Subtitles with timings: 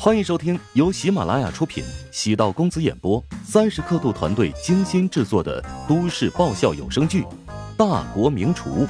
[0.00, 7.22] 欢迎收听由喜马拉雅出品、喜道公子演播、三十刻度团队精心制作的都市爆笑有声剧
[7.76, 8.86] 《大国名厨》，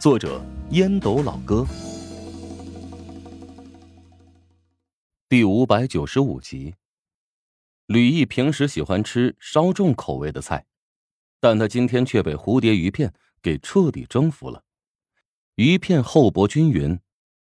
[0.00, 0.40] 作者
[0.70, 1.66] 烟斗老哥，
[5.28, 6.76] 第五百九十五集。
[7.86, 10.64] 吕毅平时喜欢吃稍重口味的菜，
[11.40, 14.62] 但他今天却被蝴蝶鱼片给彻底征服了。
[15.56, 17.00] 鱼片厚薄均匀，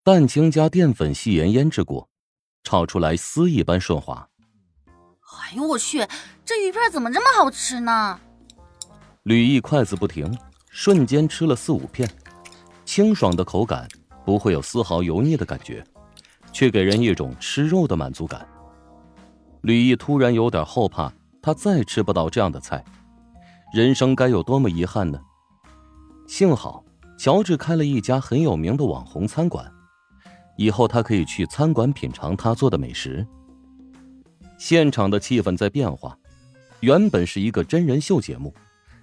[0.04, 2.09] 蛋清加淀粉细盐腌制过。
[2.70, 4.28] 炒出来丝一般顺滑。
[5.42, 6.06] 哎呦我去，
[6.44, 8.20] 这鱼片怎么这么好吃呢？
[9.24, 10.32] 吕毅筷子不停，
[10.70, 12.08] 瞬间吃了四五片，
[12.84, 13.88] 清爽的口感，
[14.24, 15.84] 不会有丝毫油腻的感觉，
[16.52, 18.46] 却给人一种吃肉的满足感。
[19.62, 22.84] 吕毅突然有点后怕，他再吃不到这样的菜，
[23.74, 25.20] 人生该有多么遗憾呢？
[26.28, 26.84] 幸好
[27.18, 29.68] 乔治开了一家很有名的网红餐馆。
[30.56, 33.26] 以后他可以去餐馆品尝他做的美食。
[34.58, 36.16] 现场的气氛在变化，
[36.80, 38.54] 原本是一个真人秀节目，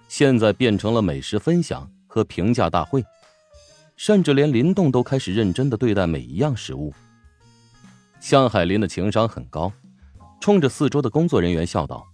[0.08, 3.04] 现在变成了美食分享和评价大会，
[3.96, 6.94] 甚至连林动都开始认真的对待每一样食物。
[8.20, 9.72] 向海林的情商很高，
[10.40, 12.06] 冲着四周的工作人员笑道：“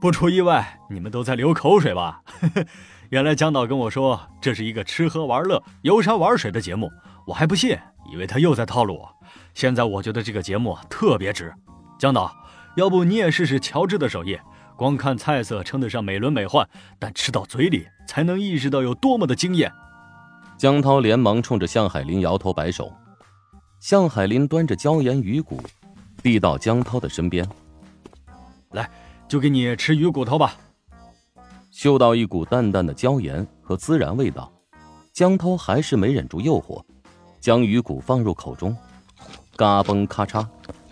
[0.00, 2.22] 不出意外，你们都在流口水吧？
[3.10, 6.90] 原来江导跟我说这是一个吃喝玩乐、游山玩水的节目，
[7.26, 7.76] 我还不信。”
[8.10, 9.16] 以为他又在套路我，
[9.54, 11.52] 现在我觉得这个节目特别值。
[11.98, 12.34] 江导，
[12.76, 14.38] 要不你也试试乔治的手艺？
[14.76, 16.66] 光看菜色称得上美轮美奂，
[16.98, 19.70] 但吃到嘴里才能意识到有多么的惊艳。
[20.58, 22.92] 江涛连忙冲着向海林摇头摆手。
[23.78, 25.60] 向海林端着椒盐鱼骨，
[26.22, 27.46] 递到江涛的身边
[28.70, 28.88] ：“来，
[29.28, 30.56] 就给你吃鱼骨头吧。”
[31.70, 34.52] 嗅到一股淡淡的椒盐和孜然味道，
[35.12, 36.82] 江涛还是没忍住诱惑。
[37.42, 38.74] 将鱼骨放入口中，
[39.56, 40.46] 嘎嘣咔嚓，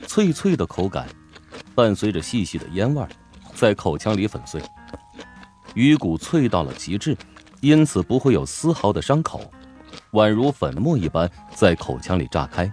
[0.09, 1.09] 脆脆的口感，
[1.77, 3.07] 伴随着细细的烟味，
[3.55, 4.61] 在口腔里粉碎。
[5.75, 7.17] 鱼骨脆到了极致，
[7.61, 9.49] 因此不会有丝毫的伤口，
[10.11, 12.71] 宛如粉末一般在口腔里炸开，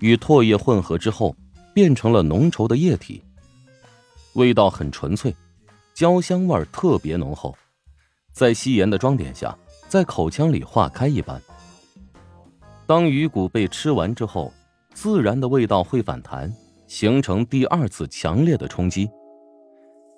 [0.00, 1.36] 与唾液混合之后，
[1.72, 3.22] 变成了浓稠的液体。
[4.32, 5.32] 味道很纯粹，
[5.94, 7.56] 焦香味特别浓厚，
[8.32, 9.56] 在细盐的装点下，
[9.86, 11.40] 在口腔里化开一般。
[12.88, 14.50] 当鱼骨被吃完之后，
[14.94, 16.50] 自然的味道会反弹，
[16.86, 19.06] 形成第二次强烈的冲击。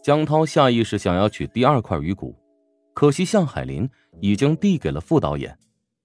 [0.05, 2.33] 江涛下意识想要取第二块鱼骨，
[2.95, 5.59] 可惜向海林已经递给了副导演，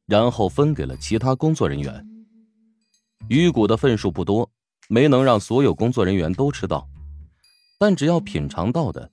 [0.08, 2.04] 然后分给了其他工作人员。
[3.28, 4.50] 鱼骨的份数不多，
[4.90, 6.90] 没能让所有工作人员都吃到，
[7.78, 9.08] 但只要品尝到的，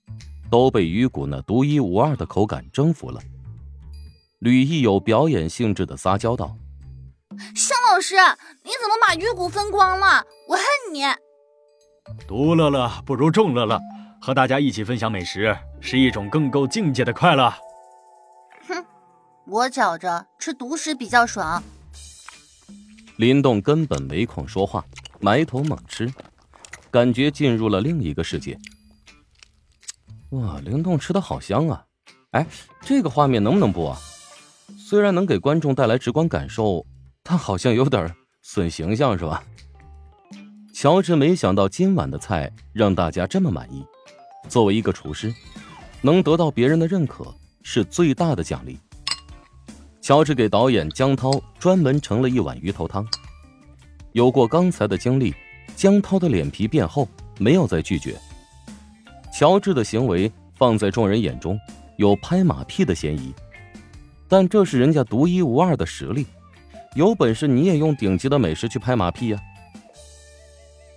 [0.51, 3.21] 都被鱼骨那独一无二的口感征服了。
[4.39, 6.57] 吕毅有表演性质的撒娇道。
[7.55, 8.17] 向老师，
[8.63, 10.25] 你怎么把鱼骨分光了？
[10.49, 11.03] 我恨你！
[12.27, 13.79] 独乐乐不如众乐乐，
[14.21, 17.53] 和大家一起分享美食是一种更够境界的快乐。
[18.69, 18.85] 哼，
[19.47, 21.63] 我觉着吃独食比较爽。
[23.17, 24.85] 林动根本没空说话，
[25.21, 26.13] 埋头猛吃，
[26.91, 28.59] 感觉进入了另一个世界。
[30.31, 31.85] 哇，林动吃的好香啊！
[32.33, 32.47] 哎，
[32.81, 33.99] 这个画面能不能播啊？
[34.77, 36.85] 虽然能给观众带来直观感受。
[37.25, 38.13] 他好像有点
[38.43, 39.43] 损形象，是吧？
[40.75, 43.85] 乔治没想到今晚的菜让大家这么满意。
[44.49, 45.33] 作为一个厨师，
[46.01, 47.33] 能得到别人的认可
[47.63, 48.77] 是最大的奖励。
[50.01, 51.31] 乔治给导演江涛
[51.61, 53.07] 专门盛了一碗鱼头汤。
[54.13, 55.33] 有过刚才的经历，
[55.77, 58.19] 江涛的脸皮变厚，没有再拒绝。
[59.33, 61.59] 乔治的行为放在众人眼中
[61.99, 63.33] 有拍马屁的嫌疑，
[64.27, 66.27] 但这是人家独一无二的实力。
[66.95, 69.41] 有本事你也用顶级的美食去拍马屁呀！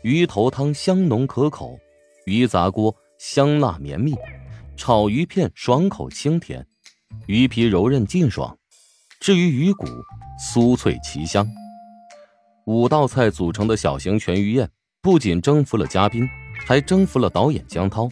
[0.02, 1.80] 鱼头汤香浓可口，
[2.26, 4.14] 鱼杂锅香辣绵密，
[4.76, 6.68] 炒鱼片爽口清甜，
[7.28, 8.58] 鱼皮柔韧劲爽。
[9.22, 9.88] 至于鱼骨，
[10.38, 11.48] 酥脆奇香。
[12.66, 14.70] 五道菜组成的小型全鱼宴，
[15.02, 16.28] 不仅征服了嘉宾，
[16.68, 18.10] 还征服了导演江涛。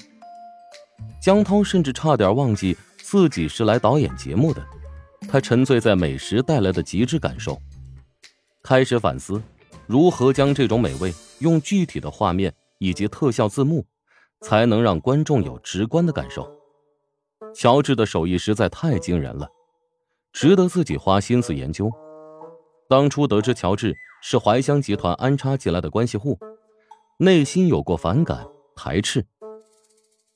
[1.21, 4.65] 江涛甚至差点忘记自己是来导演节目的，
[5.27, 7.61] 他沉醉在美食带来的极致感受。
[8.63, 9.41] 开始反思，
[9.87, 13.85] 如何将这种美味用具体的画面以及特效字幕，
[14.39, 16.49] 才能让观众有直观的感受。
[17.53, 19.49] 乔治的手艺实在太惊人了，
[20.31, 21.91] 值得自己花心思研究。
[22.87, 26.39] 当初得知乔治是怀香集团安插进来的关系户，
[27.17, 29.25] 内心有过反感排斥，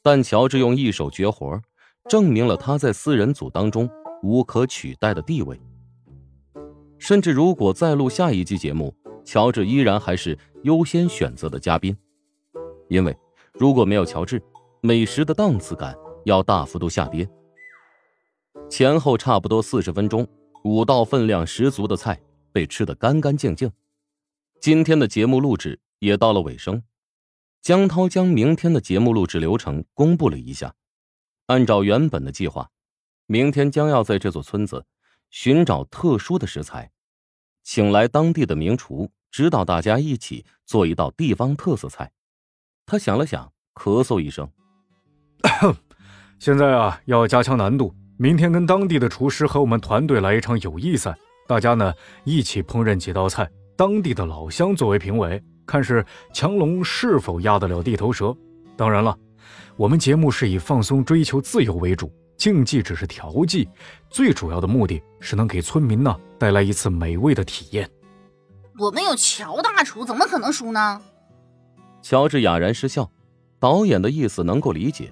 [0.03, 1.62] 但乔治用一手绝活，
[2.09, 3.89] 证明了他在四人组当中
[4.21, 5.57] 无可取代的地位。
[7.07, 8.94] 甚至如果再录下一季节目，
[9.24, 11.95] 乔治依然还是优先选择的嘉宾，
[12.89, 13.18] 因为
[13.54, 14.44] 如果没有乔治，
[14.81, 15.95] 美食的档次感
[16.25, 17.25] 要大幅度下跌。
[18.69, 20.27] 前后差不多四十分钟，
[20.65, 22.21] 五道分量十足的菜
[22.51, 23.71] 被吃得干干净净。
[24.60, 26.83] 今天的节目录制也到了尾声，
[27.62, 30.75] 江涛将明天的节目录制流程公布了一下。
[31.45, 32.69] 按照原本的计划，
[33.27, 34.86] 明天将要在这座村子
[35.30, 36.92] 寻找特殊的食材，
[37.69, 39.12] 请来当地的名厨。
[39.30, 42.10] 指导大家一起做一道地方特色菜。
[42.86, 44.50] 他想了想，咳嗽一声
[46.40, 47.94] ：“现在啊，要加强难度。
[48.18, 51.14] 明天跟当地的厨师和我们团队来一场友谊赛，
[51.46, 51.94] 大家呢
[52.24, 56.04] 一起烹饪几道菜，当地的老乡作为评委，看是
[56.34, 58.34] 强龙是否压得了地头蛇。
[58.78, 59.16] 当然了，
[59.75, 63.68] 我们节目是以放松、追求自由为主，竞技只是调剂，
[64.10, 67.89] 最主要的目的是能给村民呢带来一次美味的体验。”
[68.80, 71.01] 我们有乔大厨，怎么可能输呢？
[72.01, 73.10] 乔治哑然失笑。
[73.60, 75.12] 导演的意思能够理解，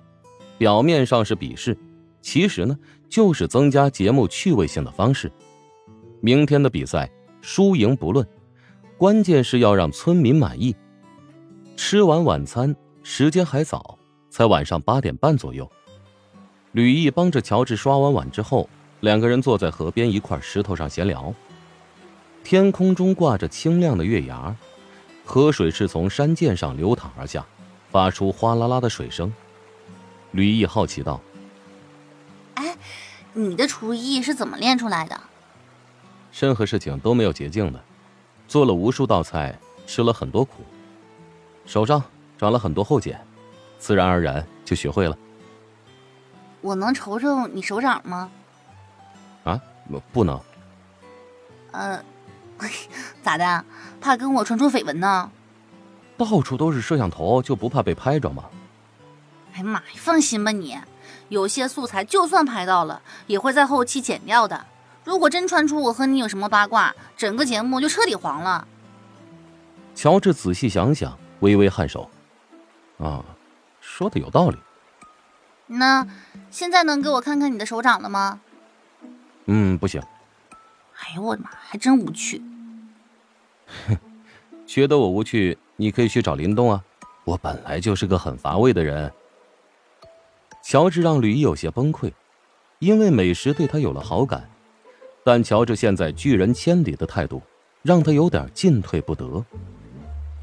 [0.60, 1.76] 表面上是鄙视，
[2.22, 2.78] 其实呢
[3.10, 5.32] 就是增加节目趣味性的方式。
[6.22, 7.10] 明天的比赛
[7.42, 8.24] 输赢不论，
[9.00, 10.76] 关键是要让村民满意。
[11.76, 13.98] 吃完晚餐，时间还早，
[14.30, 15.68] 才晚上八点半左右。
[16.76, 18.70] 吕毅帮着乔治刷完碗之后，
[19.00, 21.34] 两个人坐在河边一块石头上闲聊。
[22.44, 24.54] 天空中挂着清亮的月牙，
[25.24, 27.46] 河水是从山涧上流淌而下，
[27.90, 29.34] 发出哗啦啦的水声。
[30.32, 31.22] 吕毅好奇道
[32.56, 32.76] ：“哎，
[33.32, 35.18] 你的厨艺是怎么练出来的？”
[36.38, 37.82] 任何事情都没有捷径的，
[38.50, 39.58] 做了无数道菜，
[39.88, 40.56] 吃了很多苦，
[41.66, 42.04] 手上
[42.38, 43.18] 长了很多厚茧，
[43.80, 45.18] 自然而然就学会了。
[46.66, 48.32] 我能瞅瞅你手掌吗？
[49.44, 49.62] 啊，
[50.12, 50.42] 不能。
[51.72, 52.04] 呃。
[53.22, 53.66] 咋的？
[54.02, 55.30] 怕跟我传出绯闻呢？
[56.18, 58.46] 到处都是摄像头，就不怕被拍着吗？
[59.54, 60.76] 哎呀妈呀，放心吧你，
[61.30, 64.66] 有些素材就算拍到了，也会在后期剪掉的。
[65.04, 68.68] 如果真传出我和你有什么八卦，整个节目就彻底黄了。
[69.94, 72.10] 乔治仔细想想，微微颔首。
[72.98, 73.24] 啊，
[73.80, 74.58] 说的有道理。
[75.68, 76.08] 那
[76.52, 78.40] 现在能给我看看你的手掌了吗？
[79.46, 80.02] 嗯，不行。
[81.00, 82.42] 哎呦我的妈，还真无趣。
[83.88, 83.98] 哼，
[84.66, 86.84] 觉得我无趣，你可以去找林东啊。
[87.24, 89.12] 我本来就是个很乏味的人。
[90.64, 92.14] 乔治让吕毅有些崩溃，
[92.80, 94.50] 因为美食对他有了好感，
[95.24, 97.42] 但乔治现在拒人千里的态度，
[97.82, 99.44] 让他有点进退不得。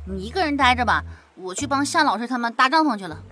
[0.04, 1.04] 你一个人待着吧，
[1.36, 3.22] 我去帮夏老师他们搭帐篷去了。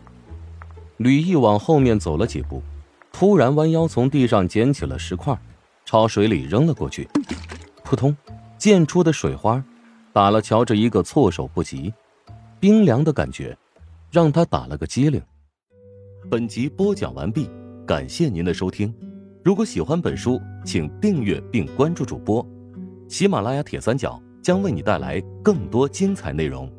[1.01, 2.63] 吕毅往后面走了几步，
[3.11, 5.35] 突然弯腰从地上捡起了石块。
[5.87, 7.09] 朝水里扔了过去，
[7.83, 8.15] 扑通，
[8.59, 9.65] 溅出的水花
[10.13, 11.91] 打了乔治一个措手不及，
[12.61, 13.57] 冰凉的感觉
[14.11, 15.21] 让他打了个激灵。
[16.31, 17.49] 本集播讲完毕，
[17.87, 18.95] 感谢您的收听。
[19.43, 22.47] 如果喜欢本书，请订阅并关注主播。
[23.09, 26.71] 喜马拉雅铁三角将为你带来更多精彩内容。